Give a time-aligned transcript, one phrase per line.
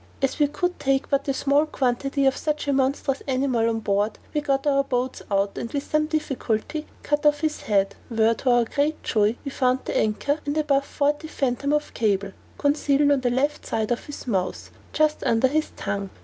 [0.19, 4.17] As we could take but a small quantity of such a monstrous animal on board,
[4.33, 8.49] we got our boats out, and with much difficulty cut off his head, where, to
[8.49, 13.11] our great joy, we found the anchor, and above forty fathom of the cable, concealed
[13.11, 16.09] on the left side of his mouth, just under his tongue.